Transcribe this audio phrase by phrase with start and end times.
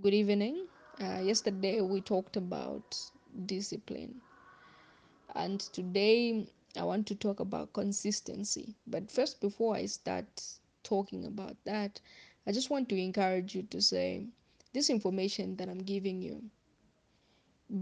[0.00, 0.68] Good evening.
[1.00, 2.96] Uh, yesterday we talked about
[3.46, 4.20] discipline,
[5.34, 8.74] and today I want to talk about consistency.
[8.86, 10.42] But first, before I start
[10.82, 12.00] talking about that,
[12.46, 14.28] I just want to encourage you to say
[14.72, 16.50] this information that I'm giving you,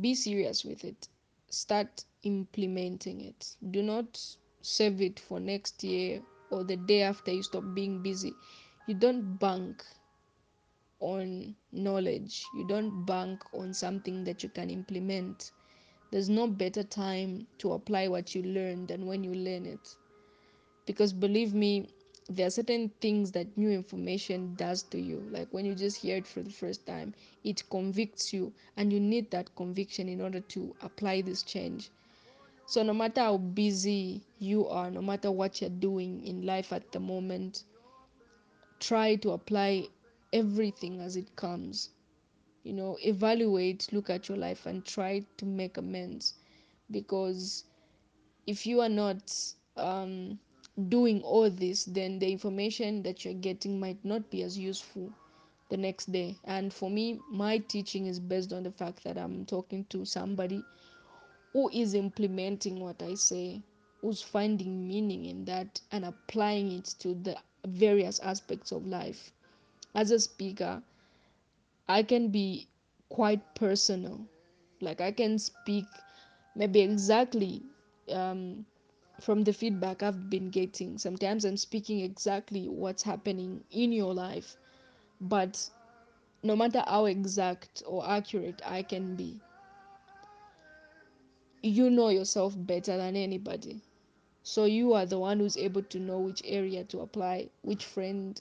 [0.00, 1.08] be serious with it.
[1.48, 3.56] Start implementing it.
[3.70, 4.20] Do not
[4.60, 8.38] save it for next year or the day after you stop being busy.
[8.86, 9.84] You don't bank
[11.02, 12.44] on knowledge.
[12.54, 15.52] You don't bank on something that you can implement.
[16.10, 19.96] There's no better time to apply what you learn than when you learn it.
[20.86, 21.88] Because believe me,
[22.28, 25.26] there are certain things that new information does to you.
[25.30, 27.14] Like when you just hear it for the first time,
[27.44, 31.90] it convicts you, and you need that conviction in order to apply this change.
[32.66, 36.92] So, no matter how busy you are, no matter what you're doing in life at
[36.92, 37.64] the moment,
[38.80, 39.88] try to apply
[40.32, 41.90] everything as it comes.
[42.62, 46.34] You know evaluate look at your life and try to make amends.
[46.90, 47.64] Because
[48.46, 49.32] if you are not
[49.76, 50.38] um,
[50.88, 55.12] doing all this then the information that you're getting might not be as useful
[55.68, 56.38] the next day.
[56.44, 60.64] And for me my teaching is based on the fact that i'm talking to somebody
[61.52, 63.62] who is implementing what i say
[64.00, 69.32] who's finding meaning in that and applying it to the various aspects of life
[69.94, 70.82] as a speaker
[71.88, 72.68] I can be
[73.08, 74.26] quite personal.
[74.80, 75.84] Like I can speak
[76.54, 77.62] maybe exactly
[78.10, 78.64] um,
[79.20, 80.98] from the feedback I've been getting.
[80.98, 84.56] Sometimes I'm speaking exactly what's happening in your life,
[85.20, 85.68] but
[86.42, 89.40] no matter how exact or accurate I can be,
[91.62, 93.80] you know yourself better than anybody.
[94.42, 98.40] So you are the one who's able to know which area to apply, which friend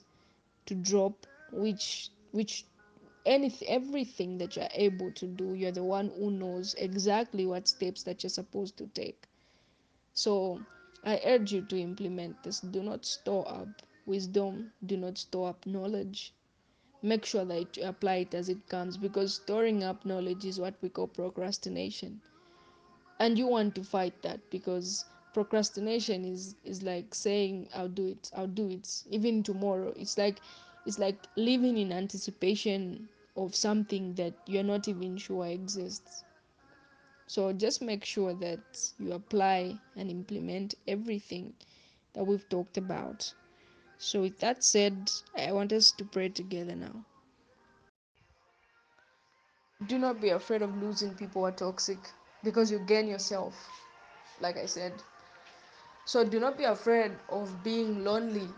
[0.66, 2.66] to drop, which which
[3.26, 8.02] anything everything that you're able to do you're the one who knows exactly what steps
[8.04, 9.28] that you're supposed to take.
[10.14, 10.62] So
[11.04, 12.60] i urge you to implement this.
[12.60, 14.72] Do not store up wisdom.
[14.84, 16.34] Do not store up knowledge.
[17.02, 20.74] Make sure that you apply it as it comes because storing up knowledge is what
[20.82, 22.20] we call procrastination.
[23.18, 28.30] And you want to fight that because procrastination is is like saying i'll do it.
[28.34, 29.04] I'll do it.
[29.10, 29.92] Even tomorrow.
[29.96, 30.40] It's like
[30.84, 36.24] it's like living in anticipation of something that you're not even sure exists.
[37.26, 41.54] So just make sure that you apply and implement everything
[42.14, 43.32] that we've talked about.
[43.98, 47.04] So with that said i want us to pray together now.
[49.86, 51.98] Do not be afraid of losing people who are toxic
[52.42, 53.70] because you gain yourself
[54.40, 55.02] like i said.
[56.04, 58.48] So do not be afraid of being lonely,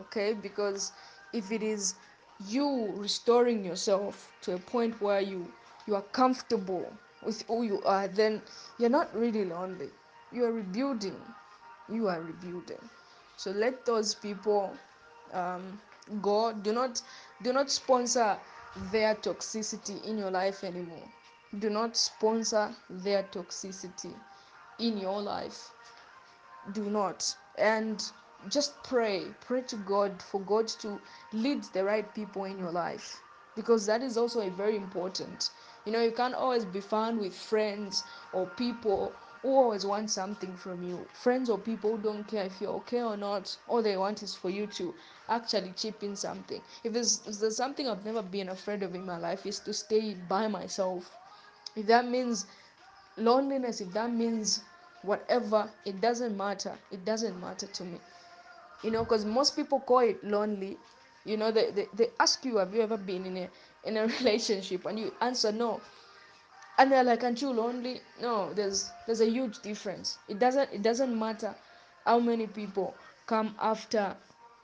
[0.00, 0.32] okay?
[0.34, 0.92] Because
[1.32, 1.94] if it is
[2.38, 5.52] you restoring yourself to a point where you
[5.86, 8.42] you are comfortable with who you are, then
[8.78, 9.90] you're not really lonely.
[10.30, 11.34] You are rebuilding.
[11.88, 12.88] You are rebuilding.
[13.36, 14.76] So let those people
[15.32, 15.80] um,
[16.20, 16.52] go.
[16.52, 17.02] Do not
[17.42, 18.38] do not sponsor
[18.76, 21.08] their toxicity in your life anymore.
[21.58, 24.14] Do not sponsor their toxicity
[24.78, 25.72] in your life
[26.72, 28.12] do not and
[28.48, 31.00] just pray pray to god for god to
[31.32, 33.20] lead the right people in your life
[33.54, 35.50] because that is also a very important.
[35.84, 40.56] You know you can't always be found with friends or people who always want something
[40.56, 41.06] from you.
[41.12, 43.54] Friends or people who don't care if you're okay or not.
[43.68, 44.94] All they want is for you to
[45.28, 46.60] actually chip in something.
[46.84, 49.74] If there's, if there's something i've never been afraid of in my life is to
[49.74, 51.10] stay by myself.
[51.76, 52.46] If that means
[53.16, 54.62] loneliness if that means
[55.02, 56.78] whatever it doesn't matter.
[56.90, 57.98] It doesn't matter to me
[58.82, 60.78] you know because most people call it lonely.
[61.24, 63.50] You know they, they, they ask you have you ever been in a
[63.84, 64.86] in a relationship?
[64.86, 65.82] And you answer no.
[66.78, 68.02] And they're like aren't you lonely?
[68.20, 70.18] No there's there's a huge difference.
[70.28, 71.54] It doesn't it doesn't matter
[72.04, 74.16] how many people come after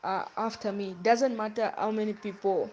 [0.05, 0.91] uh, after me.
[0.93, 2.71] It doesn't matter how many people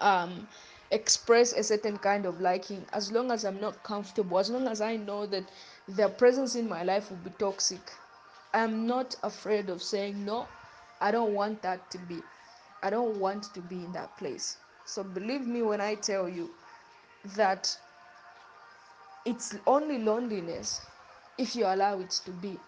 [0.00, 0.46] um,
[0.90, 2.86] express a certain kind of liking.
[2.92, 5.50] As long as I'm not comfortable, as long as I know that
[5.88, 7.92] their presence in my life will be toxic.
[8.54, 10.50] I'm not afraid of saying, No,
[11.00, 12.30] I don't want that to be.
[12.82, 14.58] I don't want to be in that place.
[14.84, 16.52] So believe me when I tell you
[17.24, 17.76] that
[19.24, 20.88] it's only loneliness
[21.38, 22.62] if you allow it to be.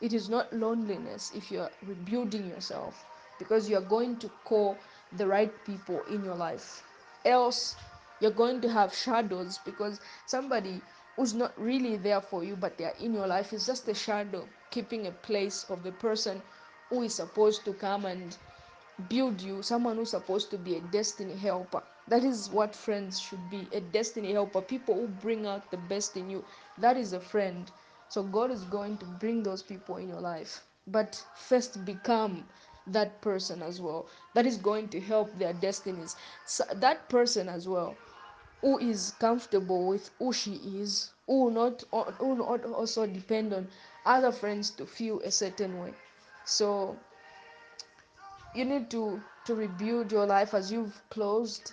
[0.00, 3.06] It is not loneliness if you're rebuilding yourself
[3.38, 4.82] because you're going to call
[5.12, 6.84] the right people in your life.
[7.24, 7.76] Else,
[8.20, 10.84] you're going to have shadows because somebody
[11.16, 14.48] who's not really there for you but they're in your life is just a shadow
[14.72, 16.42] keeping a place of the person
[16.90, 18.38] who is supposed to come and
[19.08, 21.82] build you someone who's supposed to be a destiny helper.
[22.08, 26.16] That is what friends should be a destiny helper people who bring out the best
[26.16, 26.44] in you.
[26.78, 27.70] That is a friend.
[28.08, 30.64] So god is going to bring those people in your life.
[30.86, 32.48] But first become
[32.86, 34.08] that person as well.
[34.34, 36.16] That is going to help their destinies.
[36.44, 37.98] So that person as well
[38.62, 41.84] who is comfortable with who she is who not
[42.18, 43.68] who not also depend on
[44.04, 45.94] other friends to feel a certain way.
[46.44, 46.98] So
[48.54, 51.72] you need to to rebuild your life as you've closed.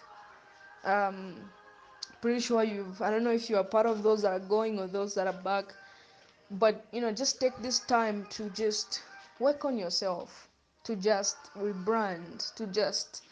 [0.83, 1.51] Um
[2.21, 4.77] pretty sure you've i don't know if you are part of those that are going
[4.79, 5.73] or those that are back
[6.51, 9.03] but you know just take this time to just
[9.39, 10.49] work on yourself
[10.83, 13.23] to just rebrand to just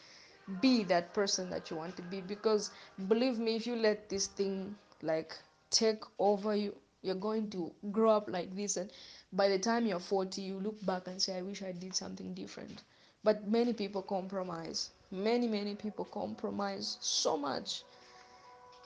[0.62, 2.22] be that person that you want to be.
[2.22, 2.72] Because
[3.08, 5.36] believe me if you let this thing like
[5.70, 8.92] take over you you're going to grow up like this and
[9.34, 12.34] by the time you're 40 you look back and say i wish i did something
[12.34, 12.84] different.
[13.24, 14.92] But many people compromise.
[15.12, 17.84] Many many people compromise so much.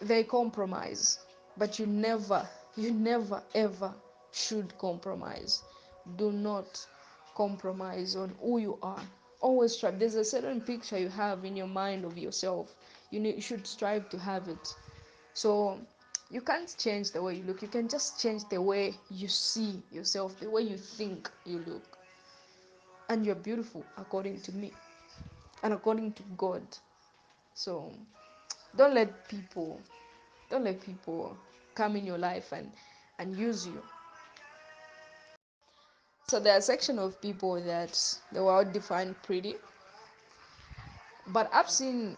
[0.01, 1.19] They compromise
[1.57, 3.93] but you never you never ever
[4.31, 5.63] should compromise.
[6.17, 6.85] Do not
[7.35, 9.03] compromise on who you are.
[9.39, 9.99] Always strive.
[9.99, 12.75] There's a certain picture you have in your mind of yourself.
[13.09, 14.75] You need you should strive to have it.
[15.33, 15.79] So
[16.31, 17.62] you can't change the way you look.
[17.62, 21.98] You can just change the way you see yourself the way you think you look.
[23.10, 24.72] And you're beautiful according to me
[25.63, 26.63] and according to god.
[27.54, 27.92] So
[28.78, 29.81] don't let people
[30.50, 31.36] don't let people
[31.75, 32.72] come in your life and
[33.19, 33.81] and use you.
[36.30, 38.01] So there are a section of people that
[38.31, 39.56] the world define pretty.
[41.28, 42.16] But i've seen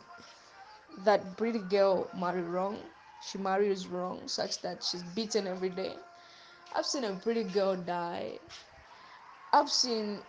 [1.04, 2.78] that pretty girl marry wrong
[3.24, 5.96] she marries wrong such that she's beaten every day
[6.76, 8.40] i've seen a pretty girl die
[9.54, 10.20] i've seen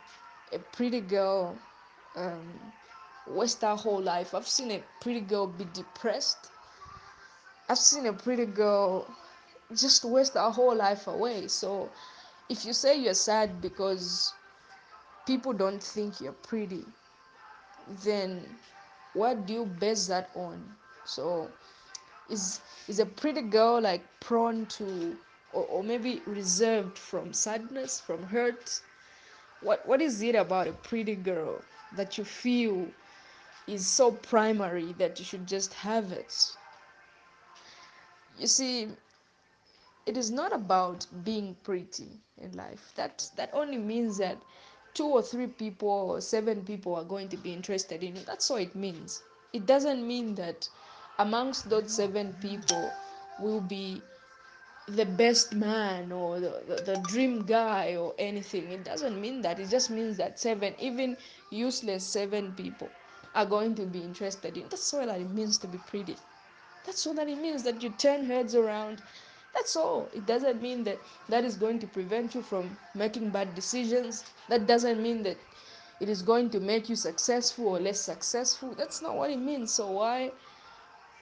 [0.53, 1.59] a pretty girl
[2.17, 2.73] um,
[3.27, 6.51] waste her whole life i've seen a pretty girl be depressed
[7.69, 9.07] i've seen a pretty girl
[9.75, 11.49] just waste her whole life away.
[11.49, 11.93] So
[12.49, 14.35] if you say you're sad because
[15.27, 16.85] people don't think you're pretty,
[18.05, 18.59] then
[19.13, 20.77] what do you base that on?
[21.05, 21.51] So
[22.29, 25.17] is is a pretty girl like prone to
[25.53, 28.81] or, or maybe reserved from sadness, from hurt?
[29.61, 31.63] What what is it about a pretty girl
[31.93, 32.89] that you feel
[33.67, 36.57] is so primary that you should just have it?
[38.39, 38.89] You see,
[40.07, 42.09] it is not about being pretty
[42.41, 44.39] in life that that only means that
[44.95, 48.51] two or three people or seven people are going to be interested in you that's
[48.51, 49.23] all it means
[49.53, 50.69] it doesn't mean that
[51.19, 52.91] amongst those seven people
[53.39, 54.03] will be
[54.87, 59.59] the best man or the, the, the dream guy or anything it doesn't mean that
[59.59, 61.17] it just means that seven even
[61.51, 62.93] useless seven people
[63.35, 66.19] are going to be interested in that's all that it means to be pretty
[66.85, 69.03] that's all that it means that you turn heads around
[69.55, 70.11] that's all.
[70.13, 74.25] It doesn't mean that that is going to prevent you from making bad decisions.
[74.49, 75.39] That doesn't mean that
[76.01, 78.75] it is going to make you successful or less successful.
[78.75, 79.73] That's not what it means.
[79.73, 80.33] So why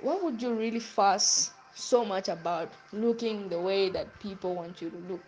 [0.02, 4.90] why would you really fuss so much about looking the way that people want you
[4.90, 5.24] to look?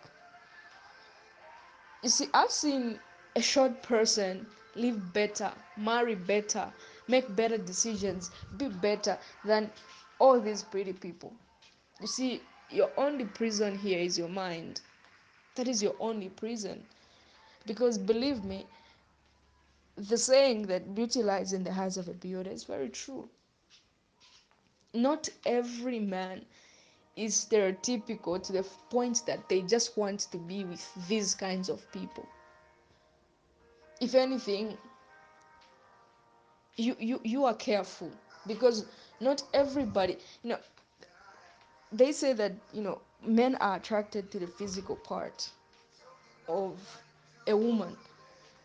[2.02, 2.98] You see, I've seen
[3.36, 6.72] a short person live better, marry better,
[7.08, 9.70] make better decisions, be better than
[10.18, 11.32] all these pretty people.
[12.00, 14.80] You see, your only prison here is your mind.
[15.54, 16.84] That is your only prison.
[17.66, 18.66] Because believe me,
[19.96, 23.28] the saying that beauty lies in the eyes of a beholder is very true.
[24.94, 26.46] Not every man
[27.16, 31.90] is stereotypical to the point that they just want to be with these kinds of
[31.92, 32.26] people.
[34.00, 34.78] If anything,
[36.76, 38.10] you, you, you are careful
[38.46, 38.86] because
[39.20, 40.58] not everybody, you know,
[41.92, 45.50] they say that, you know, men are attracted to the physical part
[46.48, 46.78] of
[47.46, 47.96] a woman.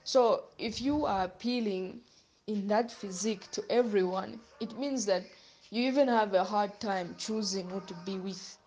[0.03, 2.01] So if you are appealing
[2.47, 5.23] in that physique to everyone, it means that
[5.71, 8.57] you even have a hard time choosing who to be with.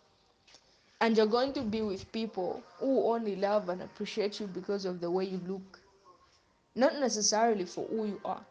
[1.01, 5.01] And you're going to be with people who only love and appreciate you because of
[5.01, 5.81] the way you look,
[6.77, 8.45] not necessarily for who you are.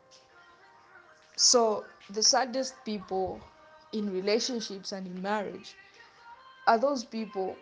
[1.37, 3.39] So the saddest people
[3.93, 5.75] in relationships and in marriage
[6.67, 7.57] are those people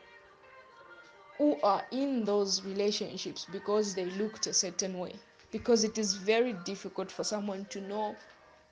[1.38, 5.14] who are in those relationships because they looked a certain way.
[5.52, 8.16] Because it is very difficult for someone to know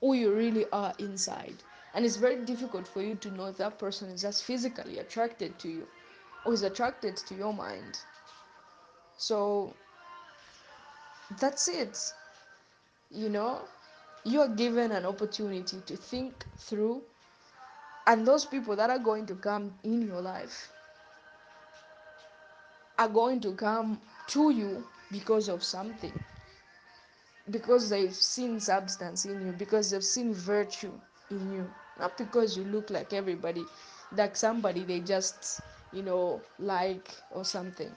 [0.00, 1.56] who you really are inside.
[1.94, 5.58] And it's very difficult for you to know if that person is just physically attracted
[5.60, 5.88] to you
[6.44, 8.00] or is attracted to your mind.
[9.16, 9.76] So
[11.30, 12.12] that's it.
[13.10, 13.68] You know,
[14.24, 17.02] you are given an opportunity to think through
[18.06, 20.72] and those people that are going to come in your life
[22.98, 26.18] are going to come to you because of something
[27.50, 30.92] because they've seen substance in you because they've seen virtue
[31.30, 31.70] in you.
[31.98, 33.64] Not because you look like everybody
[34.12, 35.60] like somebody they just
[35.92, 37.92] you know like or something.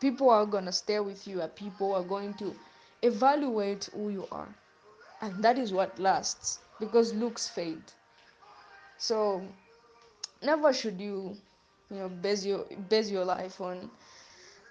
[0.00, 2.54] People are going to stay with you and people are going to
[3.02, 4.48] evaluate who you are.
[5.20, 7.92] And that is what lasts because looks fade.
[8.98, 9.42] So
[10.42, 11.36] never should you
[11.90, 13.90] you know base your base your life on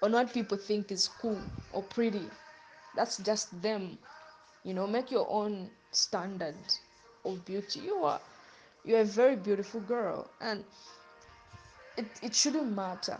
[0.02, 1.40] on what people think is cool
[1.72, 2.30] or pretty.
[2.96, 3.98] That's just them.
[4.64, 6.56] You know make your own standard
[7.24, 7.80] of beauty.
[7.80, 8.20] You are
[8.84, 10.30] you're a very beautiful girl.
[10.40, 10.64] And
[11.96, 13.18] it, it shouldn't matter.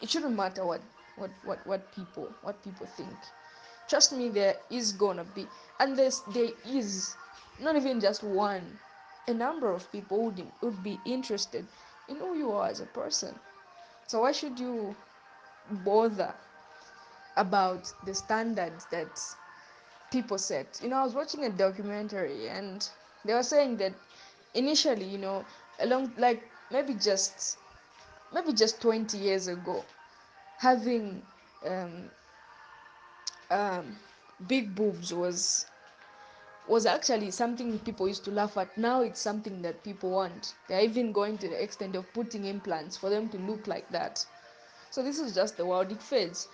[0.00, 0.82] It shouldn't matter what
[1.16, 3.16] what what what people what people think.
[3.88, 5.48] Trust me there is gonna be
[5.80, 7.16] and there's there is
[7.60, 8.78] not even just one
[9.28, 11.66] a number of people would, would be interested
[12.08, 13.38] in who you are as a person.
[14.06, 14.96] So why should you
[15.70, 16.34] bother
[17.36, 19.20] about the standards that
[20.10, 20.80] people set?
[20.82, 22.88] You know i was watching a documentary and
[23.24, 23.92] they were saying that
[24.54, 25.44] initially you know
[25.80, 27.58] along like maybe just
[28.32, 29.84] maybe just 20 years ago
[30.58, 31.22] having
[31.66, 32.10] um,
[33.50, 33.96] um,
[34.46, 35.66] big boobs was
[36.66, 38.76] was actually something people used to laugh at.
[38.78, 40.54] Now it's something that people want.
[40.68, 44.24] They're even going to the extent of putting implants for them to look like that.
[44.90, 45.90] So this is just the world.
[45.92, 46.48] It fades.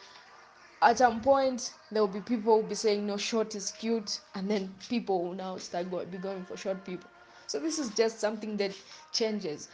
[0.83, 4.21] At some point, there will be people will be saying, no, short is cute.
[4.35, 7.11] And then people will now start go- be going for short people.
[7.47, 8.73] So this is just something that
[9.13, 9.69] changes.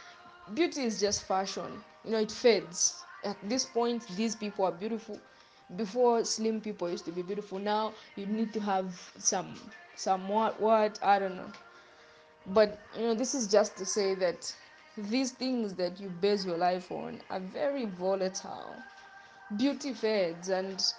[0.53, 1.83] Beauty is just fashion.
[2.03, 3.05] You know, it fades.
[3.23, 5.19] At this point, these people are beautiful.
[5.75, 7.57] Before slim people used to be beautiful.
[7.59, 11.51] Now you need to have some some what what I don't know.
[12.47, 14.55] But you know, this is just to say that
[14.97, 18.83] these things that you base your life on are very volatile.
[19.53, 20.93] Beauty fades and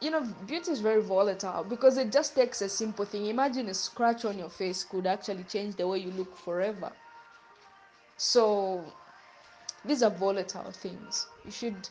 [0.00, 3.26] you know beauty is very volatile because it just takes a simple thing.
[3.26, 6.92] Imagine a scratch on your face could actually change the way you look forever.
[8.16, 8.92] So
[9.84, 11.26] these are volatile things.
[11.44, 11.88] You should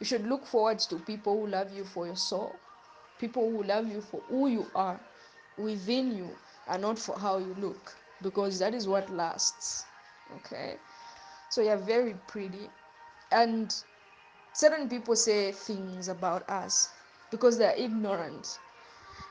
[0.00, 2.60] you should look forward to people who love you for your soul
[3.18, 5.00] people who love you for who you are
[5.56, 6.28] within you
[6.68, 9.84] and not for how you look because that is what lasts
[10.36, 10.76] okay?
[11.50, 12.70] So you're very pretty.
[13.30, 13.74] And
[14.56, 16.88] certain people say things about us
[17.30, 18.58] because they're ignorant.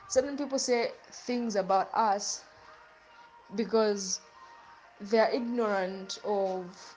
[0.08, 2.44] Certain people say things about us
[3.54, 4.20] because
[5.00, 6.94] they're ignorant of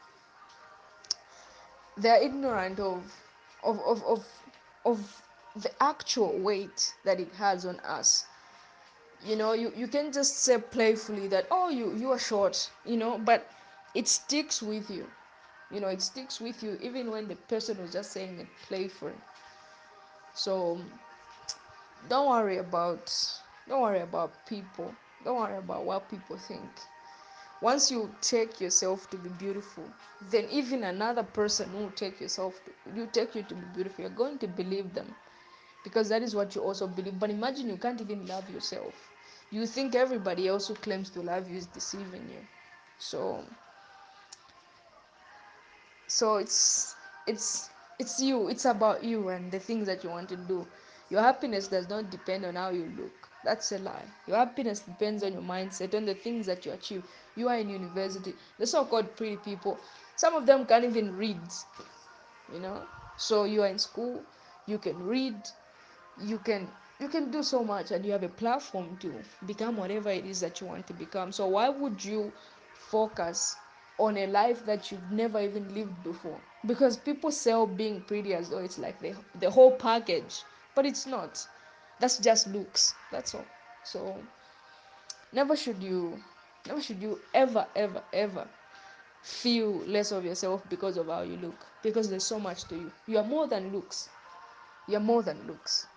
[1.98, 3.04] they're ignorant of
[3.64, 4.26] of of of,
[4.86, 5.22] of
[5.56, 8.26] the actual weight that it has on us.
[9.26, 12.98] You know you, you can just say playfully that oh you you are short you
[12.98, 13.48] know but
[13.96, 15.08] it sticks with you
[15.72, 19.14] you know it sticks with you even when the person was just saying it playfully.
[20.34, 20.80] So
[22.08, 23.06] don't worry about
[23.68, 24.96] don't worry about people.
[25.24, 26.70] Don't worry about what people think.
[27.62, 29.84] Once you take yourself to be beautiful
[30.22, 34.10] then even another person will take yourself to, you take you to be beautiful you're
[34.24, 35.16] going to believe them.
[35.84, 37.20] Because that is what you also believe.
[37.20, 39.10] But imagine you can't even love yourself.
[39.52, 42.42] You think everybody else who claims to love you is deceiving you.
[42.98, 43.44] So
[46.10, 46.98] so it's
[47.28, 50.68] it's it's you it's about you and the things that you want to do.
[51.10, 53.30] Your happiness does not depend on how you look.
[53.44, 54.06] That's a lie.
[54.28, 57.06] Your happiness depends on your mindset on the things that you achieve.
[57.36, 58.38] You are in university.
[58.60, 59.84] The so-called pretty people
[60.16, 61.54] some of them can't even read
[62.52, 62.88] you know?
[63.18, 64.26] So you are in school
[64.66, 65.50] you can read
[66.18, 70.10] you can you can do so much and you have a platform to become whatever
[70.10, 71.32] it is that you want to become.
[71.32, 72.34] So why would you
[72.74, 73.58] focus
[74.00, 76.40] on a life that you've never even lived before.
[76.66, 80.44] Because people sell being pretty as though it's like the, the whole package
[80.76, 81.46] but it's not.
[82.00, 82.96] That's just looks.
[83.12, 83.46] That's all.
[83.84, 84.16] So
[85.34, 86.20] never should you
[86.68, 88.48] never should you ever ever ever
[89.24, 91.66] feel less of yourself because of how you look.
[91.84, 92.92] Because there's so much to you.
[93.08, 94.10] You are more than looks.
[94.88, 95.88] You're more than looks.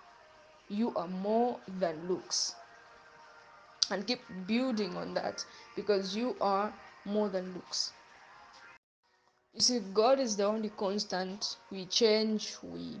[0.69, 2.55] You are more than looks.
[3.91, 5.45] And keep building on that
[5.75, 6.73] because you are
[7.05, 7.91] more than looks
[9.53, 11.57] you see god is the only constant.
[11.71, 12.99] We change we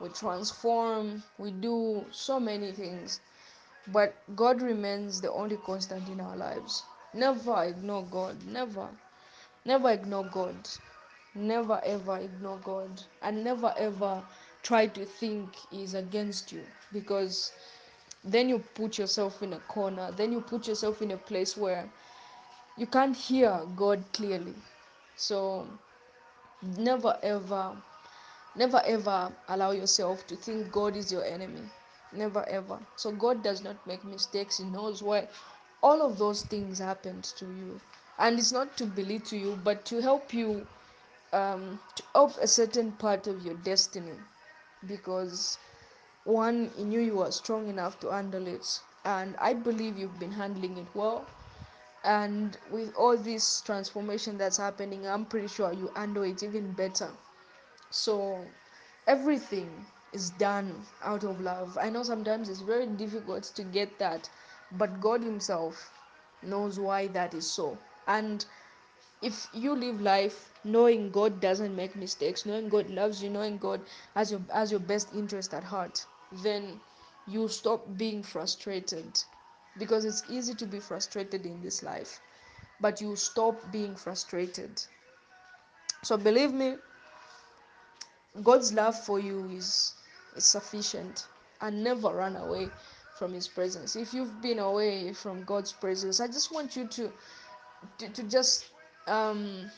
[0.00, 3.20] we transform we do so many things.
[3.88, 6.82] But god remains the only constant in our lives.
[7.14, 8.36] Never ignore god.
[8.46, 8.88] Never
[9.64, 10.56] never ignore god.
[11.34, 13.02] Never ever ignore god.
[13.22, 14.22] And never ever
[14.62, 16.64] try to think he's against you.
[16.92, 17.52] Because
[18.24, 20.10] then you put yourself in a corner.
[20.12, 21.88] Then you put yourself in a place where
[22.76, 24.54] you can't hear god clearly.
[25.16, 25.66] So
[26.62, 27.76] never ever
[28.54, 31.70] never ever allow yourself to think god is your enemy.
[32.12, 32.78] Never ever.
[32.96, 34.58] So god does not make mistakes.
[34.58, 35.28] He knows why
[35.82, 37.80] all of those things happened to you.
[38.18, 40.66] And it's not to belittle you but to help you
[41.32, 44.18] um, to help a certain part of your destiny.
[44.86, 45.58] Because
[46.24, 48.80] one he knew you were strong enough to handle it.
[49.04, 51.26] And i believe you've been handling it well
[52.06, 57.10] and with all this transformation that's happening i'm pretty sure you handle it even better.
[57.90, 58.54] So
[59.06, 61.76] everything is done out of love.
[61.80, 64.30] I know sometimes it's very difficult to get that
[64.72, 65.92] but god himself
[66.42, 67.78] knows why that is so.
[68.06, 68.46] And
[69.22, 73.80] if you live life knowing god doesn't make mistakes knowing god loves you knowing god
[74.14, 76.80] has your has your best interest at heart then
[77.26, 79.22] you stop being frustrated
[79.78, 82.20] because it's easy to be frustrated in this life
[82.80, 84.82] but you stop being frustrated.
[86.02, 86.76] So believe me
[88.42, 89.94] god's love for you is
[90.36, 91.26] is sufficient
[91.62, 92.68] and never run away
[93.18, 93.96] from his presence.
[93.96, 97.10] If you've been away from god's presence i just want you to
[97.98, 98.66] to, to just
[99.06, 99.70] um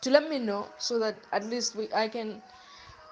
[0.00, 2.42] to let me know so that at least we I can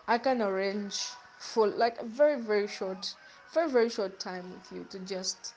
[0.06, 0.98] I can arrange
[1.38, 3.14] for like a very very short
[3.52, 5.52] very very short time with you to just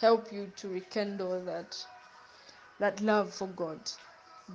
[0.00, 1.76] help you to rekindle that
[2.80, 3.80] that love for God.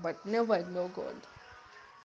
[0.04, 1.28] But never ignore God